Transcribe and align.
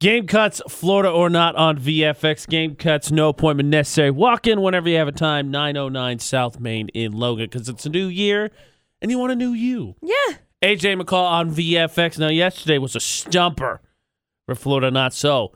Game 0.00 0.28
cuts, 0.28 0.62
Florida 0.68 1.10
or 1.10 1.28
not 1.28 1.56
on 1.56 1.76
VFX. 1.76 2.46
Game 2.46 2.76
cuts, 2.76 3.10
no 3.10 3.30
appointment 3.30 3.68
necessary. 3.68 4.12
Walk 4.12 4.46
in 4.46 4.60
whenever 4.60 4.88
you 4.88 4.96
have 4.96 5.08
a 5.08 5.12
time. 5.12 5.50
909 5.50 6.20
South 6.20 6.60
Main 6.60 6.88
in 6.90 7.12
Logan 7.12 7.46
because 7.46 7.68
it's 7.68 7.84
a 7.84 7.88
new 7.88 8.06
year 8.06 8.52
and 9.02 9.10
you 9.10 9.18
want 9.18 9.32
a 9.32 9.36
new 9.36 9.50
you. 9.50 9.96
Yeah. 10.00 10.36
AJ 10.62 11.00
McCall 11.00 11.28
on 11.28 11.50
VFX. 11.52 12.16
Now, 12.16 12.28
yesterday 12.28 12.78
was 12.78 12.94
a 12.94 13.00
stumper 13.00 13.80
for 14.46 14.54
Florida, 14.54 14.92
not 14.92 15.14
so. 15.14 15.52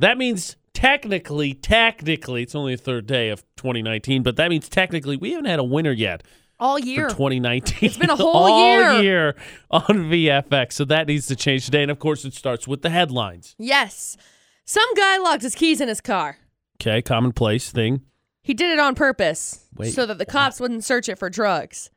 That 0.00 0.18
means 0.18 0.56
technically, 0.74 1.54
technically, 1.54 2.42
it's 2.42 2.56
only 2.56 2.74
the 2.74 2.82
third 2.82 3.06
day 3.06 3.28
of 3.28 3.44
2019, 3.56 4.24
but 4.24 4.34
that 4.36 4.50
means 4.50 4.68
technically 4.68 5.16
we 5.16 5.32
haven't 5.32 5.46
had 5.46 5.60
a 5.60 5.64
winner 5.64 5.92
yet 5.92 6.24
All 6.60 6.78
for 6.80 6.84
year. 6.86 7.08
2019. 7.08 7.78
It's 7.88 7.96
been 7.96 8.10
a 8.10 8.16
whole 8.16 8.34
All 8.34 8.64
year. 8.64 9.00
year 9.02 9.36
on 9.70 9.82
VFX. 10.10 10.72
So 10.72 10.84
that 10.86 11.06
needs 11.06 11.26
to 11.28 11.36
change 11.36 11.64
today. 11.66 11.82
And 11.82 11.90
of 11.90 11.98
course, 11.98 12.24
it 12.24 12.34
starts 12.34 12.66
with 12.66 12.82
the 12.82 12.90
headlines. 12.90 13.54
yes. 13.58 14.16
Some 14.64 14.92
guy 14.96 15.16
locked 15.16 15.42
his 15.42 15.54
keys 15.54 15.80
in 15.80 15.88
his 15.88 16.02
car. 16.02 16.36
Okay, 16.80 17.00
commonplace 17.00 17.70
thing. 17.72 18.02
He 18.42 18.52
did 18.52 18.70
it 18.70 18.78
on 18.78 18.94
purpose 18.94 19.66
Wait, 19.74 19.94
so 19.94 20.04
that 20.04 20.18
the 20.18 20.26
cops 20.26 20.60
wouldn't 20.60 20.84
search 20.84 21.08
it 21.08 21.18
for 21.18 21.30
drugs. 21.30 21.90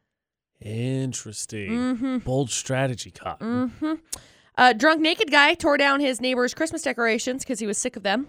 Interesting. 0.62 1.70
Mm-hmm. 1.72 2.18
Bold 2.20 2.50
strategy, 2.50 3.12
Cotton. 3.12 3.70
Mm-hmm. 3.82 3.94
A 4.58 4.74
drunk 4.74 5.02
naked 5.02 5.32
guy 5.32 5.54
tore 5.54 5.78
down 5.78 6.00
his 6.00 6.22
neighbor's 6.22 6.54
Christmas 6.54 6.82
decorations 6.82 7.44
because 7.44 7.60
he 7.60 7.68
was 7.68 7.78
sick 7.78 7.96
of 7.96 8.04
them. 8.04 8.28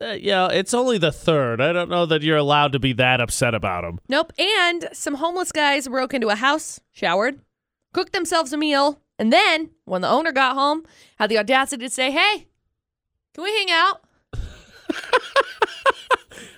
Uh, 0.00 0.12
yeah, 0.12 0.48
it's 0.48 0.72
only 0.74 0.96
the 0.98 1.10
third. 1.10 1.60
I 1.60 1.72
don't 1.72 1.90
know 1.90 2.06
that 2.06 2.22
you're 2.22 2.36
allowed 2.36 2.70
to 2.72 2.78
be 2.78 2.92
that 2.94 3.20
upset 3.20 3.52
about 3.54 3.82
him. 3.84 3.98
Nope. 4.08 4.32
And 4.38 4.88
some 4.92 5.14
homeless 5.14 5.50
guys 5.50 5.88
broke 5.88 6.14
into 6.14 6.28
a 6.28 6.36
house, 6.36 6.78
showered, 6.92 7.40
cooked 7.92 8.12
themselves 8.12 8.52
a 8.52 8.56
meal, 8.56 9.00
and 9.18 9.32
then, 9.32 9.70
when 9.84 10.00
the 10.02 10.08
owner 10.08 10.30
got 10.30 10.54
home, 10.54 10.84
had 11.18 11.28
the 11.30 11.38
audacity 11.38 11.84
to 11.84 11.90
say, 11.90 12.12
Hey, 12.12 12.46
can 13.34 13.42
we 13.42 13.50
hang 13.56 13.70
out? 13.72 14.02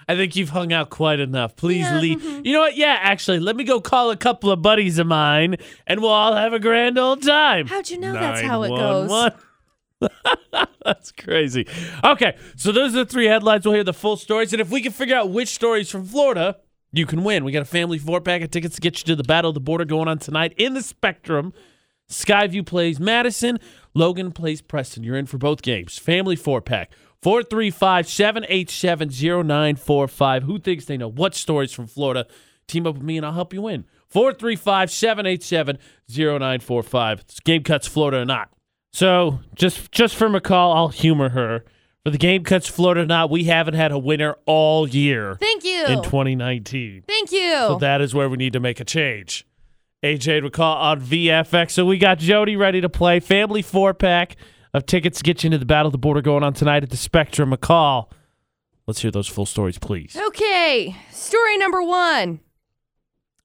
I 0.09 0.17
think 0.17 0.34
you've 0.36 0.48
hung 0.51 0.73
out 0.73 0.91
quite 0.91 1.20
enough. 1.20 1.55
Please 1.57 1.83
Yeah, 1.83 1.98
leave. 2.01 2.19
mhm. 2.20 2.45
You 2.45 2.53
know 2.53 2.61
what? 2.61 2.77
Yeah, 2.77 2.98
actually, 3.01 3.39
let 3.39 3.55
me 3.57 3.64
go 3.64 3.81
call 3.81 4.11
a 4.11 4.17
couple 4.17 4.51
of 4.51 4.61
buddies 4.61 4.98
of 4.98 5.07
mine, 5.07 5.57
and 5.86 6.01
we'll 6.01 6.11
all 6.11 6.34
have 6.34 6.53
a 6.53 6.59
grand 6.59 6.98
old 6.98 7.23
time. 7.23 7.69
How'd 7.69 7.89
you 7.89 7.98
know 7.98 8.12
that's 8.12 8.41
how 8.41 8.64
it 8.64 8.69
goes? 8.70 9.09
911. 9.09 9.39
that's 10.84 11.12
crazy. 11.12 11.67
Okay, 12.05 12.37
so 12.56 12.73
those 12.73 12.95
are 12.95 13.05
the 13.05 13.06
three 13.06 13.27
headlines. 13.27 13.65
We'll 13.65 13.75
hear 13.75 13.84
the 13.84 13.93
full 13.93 14.17
stories, 14.17 14.53
and 14.53 14.61
if 14.61 14.70
we 14.70 14.81
can 14.81 14.92
figure 14.92 15.17
out 15.17 15.31
which 15.31 15.48
stories 15.48 15.91
from 15.91 16.05
Florida, 16.05 16.57
you 16.92 17.07
can 17.07 17.23
win. 17.23 17.45
We 17.45 17.53
got 17.53 17.62
a 17.62 17.67
family 17.67 17.98
four 17.98 18.20
pack 18.20 18.42
of 18.42 18.51
tickets 18.51 18.75
to 18.77 18.81
get 18.81 18.98
you 18.98 19.05
to 19.07 19.17
the 19.17 19.25
Battle 19.25 19.51
of 19.51 19.55
the 19.55 19.61
Border 19.61 19.84
going 19.84 20.09
on 20.09 20.19
tonight 20.19 20.55
in 20.57 20.75
the 20.75 20.83
Spectrum. 20.83 21.53
Skyview 22.09 22.67
plays 22.67 22.98
Madison. 22.98 23.59
Logan 23.95 24.33
plays 24.33 24.61
Preston. 24.61 25.05
You're 25.05 25.17
in 25.17 25.27
for 25.27 25.39
both 25.39 25.62
games. 25.62 25.98
Family 25.98 26.37
four 26.37 26.61
pack. 26.61 26.92
435 27.23 28.09
787 28.09 29.11
0945. 29.11 30.42
Who 30.45 30.59
thinks 30.59 30.87
they 30.87 30.97
know 30.97 31.09
what 31.09 31.35
stories 31.35 31.73
from 31.73 31.87
Florida? 31.87 32.27
Team 32.67 32.87
up 32.87 32.95
with 32.95 33.05
me 33.05 33.17
and 33.17 33.27
I'll 33.27 33.33
help 33.33 33.53
you 33.53 33.62
win. 33.62 33.85
435 34.09 34.91
787 34.91 35.79
0945. 36.09 37.25
Game 37.45 37.62
cuts 37.62 37.87
Florida 37.87 38.23
or 38.23 38.25
not. 38.25 38.51
So 38.92 39.41
just 39.55 39.92
just 39.92 40.16
for 40.16 40.28
McCall, 40.28 40.74
I'll 40.74 40.88
humor 40.88 41.30
her. 41.30 41.64
For 42.05 42.10
the 42.10 42.19
game 42.19 42.44
cuts 42.44 42.66
Florida 42.66 43.02
or 43.02 43.06
not, 43.06 43.30
we 43.30 43.44
haven't 43.44 43.74
had 43.74 43.92
a 43.92 43.98
winner 43.98 44.36
all 44.46 44.88
year 44.88 45.34
Thank 45.34 45.64
you. 45.64 45.84
in 45.84 46.02
2019. 46.02 47.05
Thank 47.06 47.30
you. 47.30 47.52
So 47.52 47.78
that 47.78 48.00
is 48.00 48.14
where 48.14 48.28
we 48.28 48.38
need 48.38 48.55
to 48.55 48.61
make 48.61 48.80
a 48.80 48.84
change. 48.84 49.46
AJ 50.02 50.48
McCall 50.48 50.77
on 50.77 51.00
VFX. 51.02 51.72
So 51.72 51.84
we 51.84 51.98
got 51.98 52.18
Jody 52.18 52.56
ready 52.56 52.80
to 52.80 52.88
play. 52.88 53.20
Family 53.20 53.61
four 53.61 53.92
pack 53.92 54.36
of 54.72 54.86
tickets 54.86 55.18
to 55.18 55.24
get 55.24 55.44
you 55.44 55.48
into 55.48 55.58
the 55.58 55.66
Battle 55.66 55.88
of 55.88 55.92
the 55.92 55.98
Border 55.98 56.22
going 56.22 56.42
on 56.42 56.55
tonight 56.55 56.83
at 56.83 56.88
the 56.91 56.96
Spectrum. 56.96 57.50
McCall. 57.52 58.11
Let's 58.86 59.02
hear 59.02 59.11
those 59.11 59.28
full 59.28 59.46
stories, 59.46 59.78
please. 59.78 60.16
Okay, 60.16 60.96
story 61.11 61.58
number 61.58 61.83
one. 61.83 62.41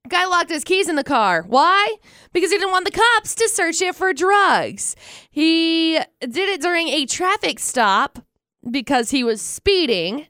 Guy 0.07 0.25
locked 0.25 0.49
his 0.49 0.63
keys 0.63 0.87
in 0.87 0.95
the 0.95 1.03
car. 1.03 1.43
Why? 1.47 1.95
Because 2.33 2.51
he 2.51 2.57
didn't 2.57 2.71
want 2.71 2.85
the 2.85 2.91
cops 2.91 3.35
to 3.35 3.49
search 3.49 3.81
it 3.81 3.95
for 3.95 4.13
drugs. 4.13 4.95
He 5.29 5.93
did 6.19 6.49
it 6.49 6.61
during 6.61 6.87
a 6.89 7.05
traffic 7.05 7.59
stop 7.59 8.19
because 8.69 9.11
he 9.11 9.23
was 9.23 9.41
speeding 9.41 10.27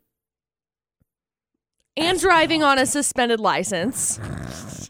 and 1.97 2.19
driving 2.19 2.63
on 2.63 2.77
a 2.79 2.85
suspended 2.85 3.39
license. 3.39 4.19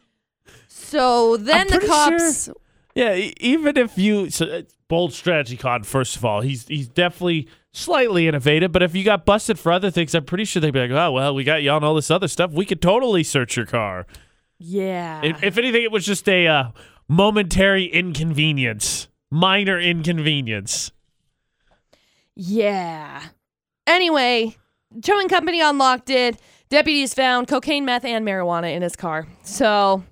So 0.67 1.35
then 1.35 1.67
the 1.67 1.79
cops. 1.79 2.47
Yeah, 2.93 3.15
e- 3.15 3.33
even 3.41 3.75
if 3.75 3.97
you 3.97 4.29
so, 4.29 4.45
uh, 4.45 4.61
bold 4.87 5.13
strategy, 5.13 5.57
Con. 5.57 5.83
First 5.83 6.15
of 6.15 6.23
all, 6.23 6.41
he's 6.41 6.67
he's 6.67 6.87
definitely 6.87 7.49
slightly 7.73 8.27
innovative. 8.27 8.71
But 8.71 8.83
if 8.83 8.95
you 8.95 9.03
got 9.03 9.25
busted 9.25 9.59
for 9.59 9.71
other 9.71 9.89
things, 9.91 10.13
I'm 10.15 10.23
pretty 10.23 10.45
sure 10.45 10.61
they'd 10.61 10.71
be 10.71 10.79
like, 10.79 10.91
"Oh 10.91 11.11
well, 11.11 11.33
we 11.35 11.43
got 11.43 11.63
you 11.63 11.71
on 11.71 11.83
all 11.83 11.95
this 11.95 12.11
other 12.11 12.27
stuff. 12.29 12.51
We 12.51 12.65
could 12.65 12.81
totally 12.81 13.23
search 13.23 13.57
your 13.57 13.65
car." 13.65 14.05
Yeah. 14.59 15.21
If, 15.23 15.43
if 15.43 15.57
anything, 15.57 15.83
it 15.83 15.91
was 15.91 16.05
just 16.05 16.27
a 16.29 16.47
uh, 16.47 16.71
momentary 17.07 17.85
inconvenience, 17.85 19.07
minor 19.31 19.79
inconvenience. 19.79 20.91
Yeah. 22.35 23.21
Anyway, 23.87 24.55
towing 25.01 25.29
company 25.29 25.61
unlocked 25.61 26.09
it. 26.09 26.37
Deputies 26.69 27.13
found 27.13 27.47
cocaine, 27.47 27.85
meth, 27.85 28.05
and 28.05 28.25
marijuana 28.27 28.73
in 28.75 28.81
his 28.81 28.95
car. 28.95 29.27
So 29.43 30.03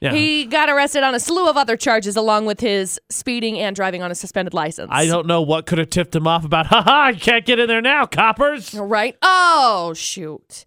Yeah. 0.00 0.12
he 0.12 0.44
got 0.44 0.68
arrested 0.68 1.02
on 1.02 1.14
a 1.14 1.20
slew 1.20 1.48
of 1.48 1.56
other 1.56 1.76
charges, 1.76 2.16
along 2.16 2.44
with 2.46 2.60
his 2.60 3.00
speeding 3.08 3.58
and 3.58 3.74
driving 3.74 4.02
on 4.02 4.10
a 4.10 4.14
suspended 4.14 4.52
license. 4.52 4.90
I 4.92 5.06
don't 5.06 5.26
know 5.26 5.40
what 5.40 5.64
could 5.66 5.78
have 5.78 5.90
tipped 5.90 6.14
him 6.14 6.26
off 6.26 6.44
about. 6.44 6.66
Ha 6.72 6.82
ha! 6.82 7.08
You 7.08 7.20
can't 7.20 7.44
get 7.46 7.58
in 7.58 7.66
there 7.66 7.80
now, 7.80 8.04
coppers. 8.06 8.74
Right? 8.74 9.16
Oh, 9.22 9.94
shoot. 9.96 10.64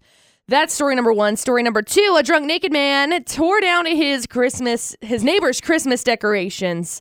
That's 0.48 0.72
story 0.72 0.94
number 0.94 1.12
one. 1.12 1.36
Story 1.36 1.62
number 1.64 1.82
two: 1.82 2.16
A 2.18 2.22
drunk 2.22 2.46
naked 2.46 2.72
man 2.72 3.24
tore 3.24 3.60
down 3.60 3.84
his 3.86 4.26
Christmas, 4.26 4.94
his 5.00 5.24
neighbor's 5.24 5.60
Christmas 5.60 6.04
decorations 6.04 7.00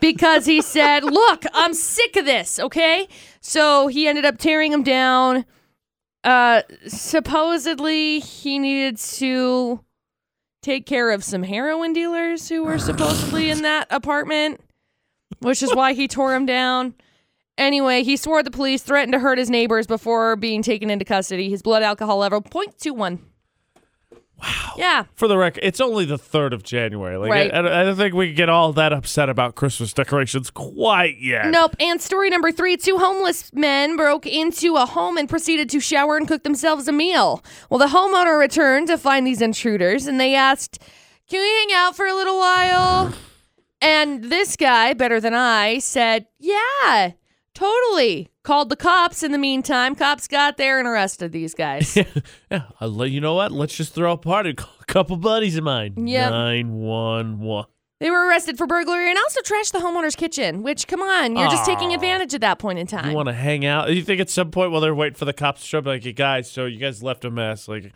because 0.00 0.46
he 0.46 0.62
said, 0.62 1.02
"Look, 1.04 1.44
I'm 1.52 1.74
sick 1.74 2.14
of 2.16 2.24
this." 2.24 2.60
Okay, 2.60 3.08
so 3.40 3.88
he 3.88 4.06
ended 4.06 4.24
up 4.24 4.38
tearing 4.38 4.70
them 4.70 4.84
down. 4.84 5.44
Uh, 6.22 6.62
supposedly 6.86 8.20
he 8.20 8.58
needed 8.60 8.96
to 8.96 9.80
take 10.62 10.86
care 10.86 11.10
of 11.10 11.22
some 11.24 11.42
heroin 11.42 11.92
dealers 11.92 12.48
who 12.48 12.62
were 12.62 12.78
supposedly 12.78 13.50
in 13.50 13.62
that 13.62 13.88
apartment, 13.90 14.60
which 15.40 15.62
is 15.62 15.74
why 15.74 15.94
he 15.94 16.06
tore 16.06 16.30
them 16.30 16.46
down. 16.46 16.94
Anyway, 17.56 18.02
he 18.02 18.16
swore 18.16 18.40
at 18.40 18.44
the 18.44 18.50
police, 18.50 18.82
threatened 18.82 19.12
to 19.12 19.18
hurt 19.20 19.38
his 19.38 19.48
neighbors 19.50 19.86
before 19.86 20.34
being 20.36 20.62
taken 20.62 20.90
into 20.90 21.04
custody. 21.04 21.48
His 21.50 21.62
blood 21.62 21.82
alcohol 21.82 22.18
level 22.18 22.42
0.21. 22.42 23.20
Wow. 24.42 24.72
Yeah. 24.76 25.04
For 25.14 25.28
the 25.28 25.38
record, 25.38 25.60
it's 25.62 25.80
only 25.80 26.04
the 26.04 26.18
third 26.18 26.52
of 26.52 26.64
January. 26.64 27.16
Like, 27.16 27.30
Right. 27.30 27.54
I, 27.54 27.82
I 27.82 27.84
don't 27.84 27.94
think 27.96 28.14
we 28.14 28.26
can 28.28 28.34
get 28.36 28.48
all 28.48 28.72
that 28.72 28.92
upset 28.92 29.28
about 29.28 29.54
Christmas 29.54 29.92
decorations 29.92 30.50
quite 30.50 31.18
yet. 31.20 31.46
Nope. 31.46 31.76
And 31.78 32.00
story 32.00 32.28
number 32.30 32.50
three 32.50 32.76
two 32.76 32.98
homeless 32.98 33.52
men 33.52 33.96
broke 33.96 34.26
into 34.26 34.74
a 34.74 34.86
home 34.86 35.16
and 35.16 35.28
proceeded 35.28 35.70
to 35.70 35.80
shower 35.80 36.16
and 36.16 36.26
cook 36.26 36.42
themselves 36.42 36.88
a 36.88 36.92
meal. 36.92 37.44
Well, 37.70 37.78
the 37.78 37.86
homeowner 37.96 38.36
returned 38.38 38.88
to 38.88 38.98
find 38.98 39.24
these 39.24 39.40
intruders 39.40 40.08
and 40.08 40.18
they 40.18 40.34
asked, 40.34 40.82
Can 41.30 41.40
we 41.40 41.48
hang 41.48 41.68
out 41.80 41.94
for 41.94 42.04
a 42.06 42.14
little 42.14 42.36
while? 42.38 43.14
And 43.80 44.24
this 44.24 44.56
guy, 44.56 44.94
better 44.94 45.20
than 45.20 45.32
I, 45.34 45.78
said, 45.78 46.26
Yeah, 46.40 47.12
totally. 47.54 48.28
Called 48.42 48.68
the 48.68 48.76
cops 48.76 49.22
in 49.22 49.32
the 49.32 49.38
meantime. 49.38 49.94
Cops 49.94 50.28
got 50.28 50.56
there 50.56 50.78
and 50.78 50.86
arrested 50.86 51.32
these 51.32 51.54
guys. 51.54 51.96
yeah, 52.50 52.64
I'll 52.80 52.90
let 52.90 53.10
you 53.10 53.20
know 53.20 53.34
what. 53.34 53.52
Let's 53.52 53.76
just 53.76 53.94
throw 53.94 54.12
a 54.12 54.18
party. 54.18 54.54
A 54.80 54.84
couple 54.84 55.16
buddies 55.16 55.56
of 55.56 55.64
mine. 55.64 56.06
Yep. 56.06 56.66
One 56.66 57.40
one. 57.40 57.64
They 58.00 58.10
were 58.10 58.26
arrested 58.28 58.58
for 58.58 58.66
burglary 58.66 59.08
and 59.08 59.18
also 59.18 59.40
trashed 59.40 59.72
the 59.72 59.78
homeowner's 59.78 60.14
kitchen, 60.14 60.62
which, 60.62 60.86
come 60.86 61.00
on, 61.00 61.36
you're 61.36 61.48
just 61.48 61.64
taking 61.64 61.94
advantage 61.94 62.34
at 62.34 62.42
that 62.42 62.58
point 62.58 62.78
in 62.78 62.86
time. 62.86 63.08
You 63.08 63.16
want 63.16 63.28
to 63.28 63.32
hang 63.32 63.64
out? 63.64 63.90
You 63.94 64.02
think 64.02 64.20
at 64.20 64.28
some 64.28 64.50
point 64.50 64.72
while 64.72 64.82
they're 64.82 64.94
waiting 64.94 65.14
for 65.14 65.24
the 65.24 65.32
cops 65.32 65.62
to 65.62 65.66
show 65.66 65.78
up, 65.78 65.86
like, 65.86 66.04
hey, 66.04 66.12
guys, 66.12 66.50
so 66.50 66.66
you 66.66 66.78
guys 66.78 67.02
left 67.02 67.24
a 67.24 67.30
mess. 67.30 67.66
Like, 67.66 67.92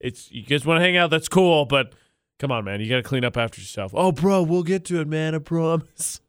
it's 0.00 0.32
you 0.32 0.42
guys 0.42 0.66
want 0.66 0.78
to 0.78 0.82
hang 0.82 0.96
out? 0.96 1.10
That's 1.10 1.28
cool, 1.28 1.64
but 1.64 1.92
come 2.40 2.50
on, 2.50 2.64
man, 2.64 2.80
you 2.80 2.88
got 2.88 2.96
to 2.96 3.02
clean 3.04 3.24
up 3.24 3.36
after 3.36 3.60
yourself. 3.60 3.92
Oh, 3.94 4.10
bro, 4.10 4.42
we'll 4.42 4.64
get 4.64 4.84
to 4.86 5.00
it, 5.00 5.06
man. 5.06 5.34
I 5.34 5.38
promise. 5.38 6.20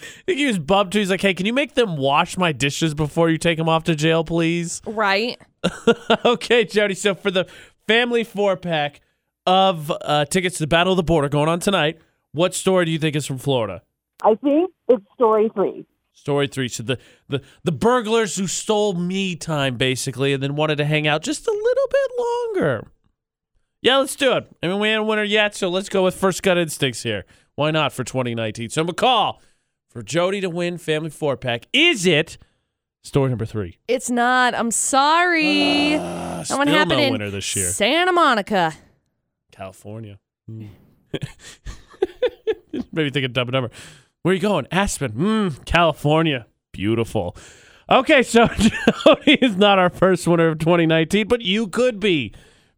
I 0.00 0.22
think 0.26 0.38
he 0.38 0.46
was 0.46 0.58
bummed 0.58 0.92
too. 0.92 0.98
He's 0.98 1.10
like, 1.10 1.20
hey, 1.20 1.34
can 1.34 1.46
you 1.46 1.52
make 1.52 1.74
them 1.74 1.96
wash 1.96 2.36
my 2.36 2.52
dishes 2.52 2.94
before 2.94 3.30
you 3.30 3.38
take 3.38 3.58
them 3.58 3.68
off 3.68 3.84
to 3.84 3.94
jail, 3.94 4.24
please? 4.24 4.82
right? 4.86 5.40
okay, 6.24 6.64
Jody. 6.64 6.94
So 6.94 7.14
for 7.14 7.30
the 7.30 7.46
family 7.86 8.24
four 8.24 8.56
pack 8.56 9.00
of 9.46 9.90
uh, 10.02 10.24
tickets 10.26 10.56
to 10.58 10.62
the 10.62 10.68
Battle 10.68 10.92
of 10.92 10.96
the 10.96 11.02
Border 11.02 11.28
going 11.28 11.48
on 11.48 11.60
tonight, 11.60 11.98
what 12.32 12.54
story 12.54 12.84
do 12.84 12.90
you 12.90 12.98
think 12.98 13.16
is 13.16 13.26
from 13.26 13.38
Florida? 13.38 13.82
I 14.22 14.34
think 14.36 14.70
it's 14.88 15.04
story 15.14 15.50
three. 15.54 15.86
Story 16.12 16.46
three. 16.46 16.68
So 16.68 16.82
the, 16.82 16.98
the 17.28 17.42
the 17.64 17.72
burglars 17.72 18.36
who 18.36 18.46
stole 18.46 18.92
me 18.94 19.36
time 19.36 19.76
basically, 19.76 20.32
and 20.32 20.42
then 20.42 20.54
wanted 20.54 20.76
to 20.76 20.84
hang 20.84 21.06
out 21.06 21.22
just 21.22 21.46
a 21.46 21.50
little 21.50 21.88
bit 21.90 22.10
longer. 22.18 22.86
Yeah, 23.82 23.96
let's 23.96 24.16
do 24.16 24.32
it. 24.36 24.46
I 24.62 24.66
mean, 24.66 24.78
we 24.78 24.88
ain't 24.88 25.00
a 25.00 25.04
winner 25.04 25.22
yet, 25.22 25.54
so 25.54 25.70
let's 25.70 25.88
go 25.88 26.04
with 26.04 26.14
first 26.14 26.42
gut 26.42 26.58
instincts 26.58 27.02
here. 27.02 27.24
Why 27.54 27.70
not 27.70 27.92
for 27.92 28.04
2019? 28.04 28.68
So 28.68 28.84
McCall 28.84 29.38
for 29.90 30.02
Jody 30.02 30.40
to 30.40 30.48
win 30.48 30.78
family 30.78 31.10
four 31.10 31.36
pack. 31.36 31.66
Is 31.72 32.06
it 32.06 32.38
Story 33.02 33.30
number 33.30 33.46
three. 33.46 33.78
It's 33.88 34.10
not. 34.10 34.54
I'm 34.54 34.70
sorry. 34.70 35.94
Uh, 35.94 35.98
that 35.98 36.44
still 36.46 36.58
one 36.58 36.66
happened 36.68 37.00
no 37.00 37.06
in 37.06 37.12
winner 37.12 37.30
this 37.30 37.56
year. 37.56 37.66
Santa 37.68 38.12
Monica. 38.12 38.74
California. 39.52 40.18
Hmm. 40.46 40.66
Maybe 42.92 43.10
think 43.10 43.24
of 43.24 43.32
dumb 43.32 43.48
number. 43.48 43.70
Where 44.22 44.32
are 44.32 44.34
you 44.34 44.40
going? 44.40 44.66
Aspen. 44.70 45.12
Mm, 45.12 45.64
California. 45.64 46.46
Beautiful. 46.72 47.36
Okay, 47.88 48.22
so 48.22 48.48
Jody 49.04 49.34
is 49.40 49.56
not 49.56 49.78
our 49.78 49.88
first 49.90 50.28
winner 50.28 50.48
of 50.48 50.58
2019, 50.58 51.26
but 51.26 51.40
you 51.40 51.68
could 51.68 52.00
be. 52.00 52.32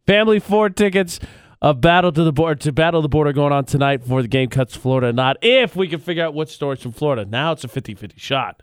Family 0.07 0.39
four 0.39 0.69
tickets, 0.69 1.19
a 1.63 1.73
battle 1.73 2.11
to 2.11 2.23
the 2.23 2.33
board 2.33 2.59
to 2.59 2.73
battle 2.73 3.01
the 3.01 3.07
border 3.07 3.31
going 3.31 3.53
on 3.53 3.63
tonight 3.63 4.03
for 4.03 4.21
the 4.21 4.27
game 4.27 4.49
cuts 4.49 4.75
Florida 4.75 5.07
or 5.07 5.13
not. 5.13 5.37
If 5.41 5.77
we 5.77 5.87
can 5.87 6.01
figure 6.01 6.25
out 6.25 6.33
what 6.33 6.49
stories 6.49 6.81
from 6.81 6.91
Florida. 6.91 7.23
Now 7.25 7.53
it's 7.53 7.63
a 7.63 7.69
50-50 7.69 8.19
shot. 8.19 8.61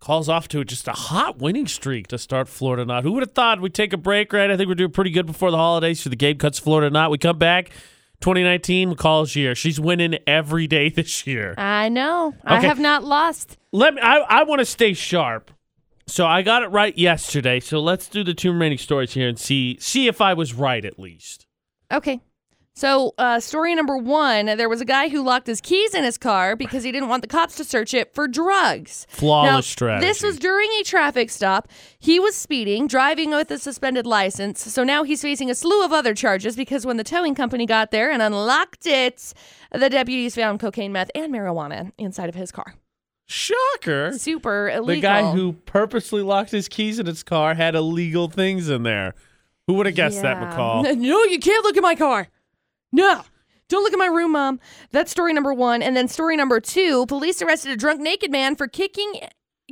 Calls 0.00 0.28
off 0.28 0.48
to 0.48 0.64
just 0.64 0.88
a 0.88 0.92
hot 0.92 1.38
winning 1.38 1.68
streak 1.68 2.08
to 2.08 2.18
start 2.18 2.48
Florida 2.48 2.82
or 2.82 2.86
not. 2.86 3.04
Who 3.04 3.12
would 3.12 3.22
have 3.22 3.32
thought 3.32 3.62
we'd 3.62 3.72
take 3.72 3.94
a 3.94 3.96
break, 3.96 4.34
right? 4.34 4.50
I 4.50 4.56
think 4.56 4.68
we're 4.68 4.74
doing 4.74 4.90
pretty 4.90 5.12
good 5.12 5.26
before 5.26 5.50
the 5.50 5.56
holidays 5.56 6.02
for 6.02 6.10
the 6.10 6.16
game 6.16 6.36
cuts 6.36 6.58
Florida 6.58 6.88
or 6.88 6.90
not. 6.90 7.10
We 7.10 7.16
come 7.18 7.38
back 7.38 7.70
2019 8.24 8.94
McCall's 8.94 9.36
year. 9.36 9.54
She's 9.54 9.78
winning 9.78 10.16
every 10.26 10.66
day 10.66 10.88
this 11.00 11.26
year. 11.26 11.54
I 11.58 11.90
know. 11.90 12.34
I 12.42 12.60
have 12.60 12.78
not 12.78 13.04
lost. 13.04 13.58
Let 13.70 13.92
me 13.92 14.00
I, 14.00 14.16
I 14.16 14.44
want 14.44 14.60
to 14.60 14.64
stay 14.64 14.94
sharp. 14.94 15.50
So 16.06 16.24
I 16.26 16.40
got 16.40 16.62
it 16.62 16.68
right 16.68 16.96
yesterday. 16.96 17.60
So 17.60 17.80
let's 17.80 18.08
do 18.08 18.24
the 18.24 18.32
two 18.32 18.50
remaining 18.50 18.78
stories 18.78 19.12
here 19.12 19.28
and 19.28 19.38
see 19.38 19.76
see 19.78 20.06
if 20.06 20.22
I 20.22 20.32
was 20.32 20.54
right 20.54 20.86
at 20.86 20.98
least. 20.98 21.46
Okay. 21.92 22.22
So, 22.76 23.14
uh, 23.18 23.38
story 23.38 23.72
number 23.76 23.96
one 23.96 24.46
there 24.46 24.68
was 24.68 24.80
a 24.80 24.84
guy 24.84 25.08
who 25.08 25.22
locked 25.22 25.46
his 25.46 25.60
keys 25.60 25.94
in 25.94 26.02
his 26.02 26.18
car 26.18 26.56
because 26.56 26.82
he 26.82 26.90
didn't 26.90 27.08
want 27.08 27.22
the 27.22 27.28
cops 27.28 27.54
to 27.56 27.64
search 27.64 27.94
it 27.94 28.12
for 28.12 28.26
drugs. 28.26 29.06
Flawless 29.10 29.50
now, 29.50 29.60
strategy. 29.60 30.06
This 30.08 30.22
was 30.24 30.38
during 30.40 30.68
a 30.80 30.82
traffic 30.82 31.30
stop. 31.30 31.68
He 32.00 32.18
was 32.18 32.34
speeding, 32.34 32.88
driving 32.88 33.30
with 33.30 33.48
a 33.52 33.58
suspended 33.60 34.06
license. 34.06 34.60
So 34.60 34.82
now 34.82 35.04
he's 35.04 35.22
facing 35.22 35.50
a 35.50 35.54
slew 35.54 35.84
of 35.84 35.92
other 35.92 36.14
charges 36.14 36.56
because 36.56 36.84
when 36.84 36.96
the 36.96 37.04
towing 37.04 37.36
company 37.36 37.64
got 37.64 37.92
there 37.92 38.10
and 38.10 38.20
unlocked 38.20 38.86
it, 38.86 39.32
the 39.70 39.88
deputies 39.88 40.34
found 40.34 40.58
cocaine, 40.58 40.90
meth, 40.90 41.12
and 41.14 41.32
marijuana 41.32 41.92
inside 41.96 42.28
of 42.28 42.34
his 42.34 42.50
car. 42.50 42.74
shocker. 43.26 44.18
Super 44.18 44.68
illegal. 44.68 44.96
The 44.96 45.00
guy 45.00 45.30
who 45.30 45.52
purposely 45.52 46.22
locked 46.22 46.50
his 46.50 46.68
keys 46.68 46.98
in 46.98 47.06
his 47.06 47.22
car 47.22 47.54
had 47.54 47.76
illegal 47.76 48.28
things 48.28 48.68
in 48.68 48.82
there. 48.82 49.14
Who 49.68 49.74
would 49.74 49.86
have 49.86 49.94
guessed 49.94 50.22
that, 50.22 50.38
McCall? 50.38 50.96
No, 50.98 51.22
you 51.22 51.38
can't 51.38 51.64
look 51.64 51.76
at 51.76 51.82
my 51.82 51.94
car. 51.94 52.26
No. 52.94 53.22
Don't 53.68 53.82
look 53.82 53.92
at 53.92 53.98
my 53.98 54.06
room, 54.06 54.32
Mom. 54.32 54.60
That's 54.92 55.10
story 55.10 55.32
number 55.32 55.52
one. 55.52 55.82
And 55.82 55.96
then 55.96 56.06
story 56.06 56.36
number 56.36 56.60
two 56.60 57.06
police 57.06 57.42
arrested 57.42 57.72
a 57.72 57.76
drunk 57.76 58.00
naked 58.00 58.30
man 58.30 58.54
for 58.54 58.68
kicking. 58.68 59.20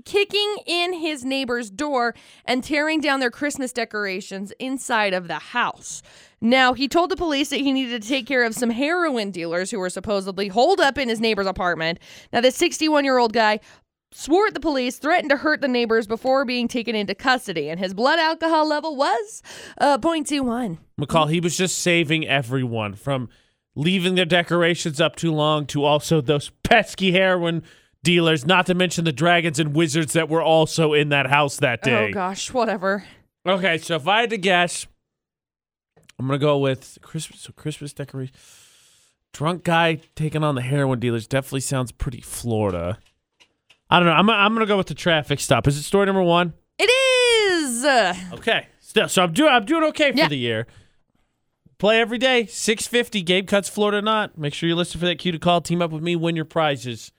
Kicking 0.07 0.57
in 0.67 0.95
his 0.95 1.23
neighbor's 1.23 1.71
door 1.71 2.15
and 2.47 2.65
tearing 2.65 2.99
down 2.99 3.21
their 3.21 3.31
Christmas 3.31 3.75
decorations 3.75 4.51
inside 4.59 5.13
of 5.13 5.29
the 5.29 5.39
house. 5.39 6.03
Now, 6.41 6.73
he 6.73 6.89
told 6.89 7.11
the 7.11 7.17
police 7.17 7.51
that 7.51 7.61
he 7.61 7.71
needed 7.71 8.03
to 8.03 8.09
take 8.09 8.27
care 8.27 8.43
of 8.43 8.55
some 8.55 8.71
heroin 8.71 9.31
dealers 9.31 9.71
who 9.71 9.79
were 9.79 9.91
supposedly 9.91 10.49
holed 10.49 10.81
up 10.81 10.97
in 10.97 11.11
his 11.11 11.21
neighbor's 11.21 11.47
apartment. 11.47 11.99
Now, 12.33 12.41
this 12.41 12.57
61 12.57 13.05
year 13.05 13.19
old 13.19 13.35
guy 13.35 13.61
swore 14.13 14.47
at 14.47 14.55
the 14.55 14.61
police, 14.61 14.99
threatened 14.99 15.31
to 15.31 15.37
hurt 15.37 15.61
the 15.61 15.69
neighbors 15.69 16.07
before 16.07 16.45
being 16.45 16.69
taken 16.69 16.95
into 16.95 17.15
custody, 17.15 17.69
and 17.69 17.79
his 17.81 17.95
blood 17.95 18.19
alcohol 18.19 18.67
level 18.69 18.97
was 18.97 19.43
uh, 19.79 19.99
0.21. 19.99 20.79
McCall, 21.01 21.31
he 21.31 21.41
was 21.41 21.57
just 21.57 21.79
saving 21.79 22.27
everyone 22.27 22.95
from 22.95 23.29
leaving 23.75 24.15
their 24.15 24.25
decorations 24.25 25.01
up 25.01 25.17
too 25.17 25.33
long 25.33 25.67
to 25.67 25.85
also 25.85 26.21
those 26.21 26.51
pesky 26.63 27.13
heroin 27.13 27.63
dealers, 28.03 28.45
not 28.47 28.67
to 28.67 28.75
mention 28.75 29.05
the 29.05 29.13
dragons 29.13 29.59
and 29.59 29.75
wizards 29.75 30.13
that 30.13 30.29
were 30.29 30.43
also 30.43 30.93
in 30.93 31.09
that 31.11 31.27
house 31.27 31.57
that 31.59 31.83
day. 31.83 32.09
Oh 32.09 32.13
gosh, 32.13 32.53
whatever. 32.53 33.05
Okay, 33.47 33.79
so 33.79 33.97
if 33.97 34.07
I 34.07 34.21
had 34.21 34.31
to 34.31 34.39
guess, 34.39 34.87
I'm 36.19 36.27
gonna 36.27 36.39
go 36.39 36.59
with 36.59 36.99
Christmas. 37.03 37.41
So 37.41 37.53
Christmas 37.53 37.93
decoration. 37.93 38.35
Drunk 39.33 39.65
guy 39.65 40.01
taking 40.15 40.45
on 40.45 40.55
the 40.57 40.63
heroin 40.63 41.01
dealers 41.01 41.27
definitely 41.27 41.61
sounds 41.61 41.91
pretty 41.91 42.21
Florida. 42.21 42.99
I 43.93 43.99
don't 43.99 44.07
know. 44.07 44.15
I'm 44.15 44.31
I'm 44.31 44.55
gonna 44.55 44.65
go 44.67 44.79
with 44.79 44.87
the 44.87 44.95
traffic 44.95 45.39
stop. 45.39 45.67
Is 45.69 45.77
it 45.77 45.83
story 45.83 46.07
number 46.07 46.23
one? 46.23 46.55
It 46.79 46.85
is. 46.91 47.85
Okay. 48.33 48.67
Still, 48.81 49.09
so 49.09 49.23
I'm 49.23 49.33
doing 49.33 49.53
I'm 49.53 49.65
doing 49.67 49.85
okay 49.85 50.13
for 50.13 50.19
Yeah. 50.19 50.29
the 50.29 50.37
year. 50.37 50.67
Play 51.79 52.01
every 52.01 52.19
day. 52.19 52.47
650 52.47 53.23
game 53.23 53.45
cuts 53.47 53.69
Florida 53.69 53.99
or 53.99 54.03
not. 54.03 54.39
Make 54.39 54.55
sure 54.55 54.69
you 54.69 54.77
listen 54.77 54.99
for 55.01 55.07
that 55.07 55.19
cue 55.19 55.33
to 55.33 55.39
call. 55.39 55.61
Team 55.61 55.83
up 55.83 55.91
with 55.91 56.03
me. 56.03 56.17
Win 56.17 56.37
your 56.37 56.45
prizes 56.45 57.13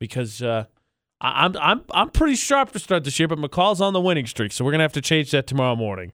because 0.00 0.42
uh, 0.42 0.64
I, 1.20 1.44
I'm 1.44 1.56
I'm 1.58 1.82
I'm 1.92 2.10
pretty 2.10 2.34
sharp 2.34 2.72
to 2.72 2.78
start 2.78 3.04
this 3.04 3.18
year. 3.20 3.28
But 3.28 3.38
McCall's 3.38 3.80
on 3.80 3.92
the 3.92 4.00
winning 4.00 4.26
streak, 4.26 4.52
so 4.52 4.64
we're 4.64 4.72
gonna 4.72 4.84
have 4.84 4.92
to 4.94 5.00
change 5.02 5.30
that 5.30 5.46
tomorrow 5.46 5.76
morning. 5.76 6.04